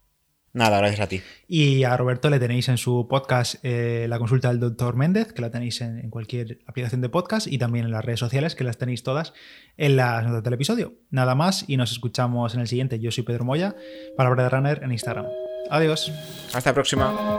Nada, 0.54 0.78
gracias 0.78 1.00
a 1.00 1.08
ti. 1.08 1.22
Y 1.48 1.84
a 1.84 1.98
Roberto 1.98 2.30
le 2.30 2.40
tenéis 2.40 2.70
en 2.70 2.78
su 2.78 3.08
podcast 3.10 3.56
eh, 3.64 4.06
la 4.08 4.20
consulta 4.20 4.50
del 4.50 4.60
doctor 4.60 4.96
Méndez, 4.96 5.34
que 5.34 5.42
la 5.42 5.50
tenéis 5.50 5.82
en, 5.82 6.10
cualquier 6.12 6.60
aplicación 6.68 7.02
de 7.02 7.10
podcast 7.10 7.48
y 7.48 7.58
también 7.58 7.86
en 7.86 7.92
las 7.92 8.06
redes 8.06 8.20
sociales, 8.20 8.54
que 8.54 8.64
las 8.64 8.78
tenéis 8.78 9.02
todas 9.02 9.34
en 9.78 9.96
las 9.96 10.24
notas 10.24 10.44
del 10.44 10.54
episodio. 10.54 10.94
Nada 11.10 11.34
más 11.34 11.66
y 11.68 11.76
nos 11.78 11.92
escuchamos 11.92 12.54
en 12.54 12.62
el 12.62 12.68
siguiente. 12.68 13.00
Yo 13.00 13.10
soy 13.10 13.24
Pedro 13.24 13.46
Moya, 13.46 13.76
palabra 14.16 14.44
de 14.44 14.50
runner 14.50 14.84
en 14.84 14.92
Instagram. 14.92 15.26
Adiós. 15.72 16.12
Hasta 16.54 16.70
la 16.70 16.74
próxima. 16.76 17.38